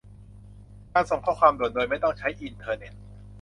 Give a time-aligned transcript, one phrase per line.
[0.93, 2.93] การส่งข้อความด่วนโดยไม่ต้องใช้อินเทอร์เน็ต